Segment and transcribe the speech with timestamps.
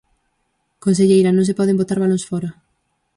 [0.83, 2.49] Conselleira, non se poden botar balóns fóra.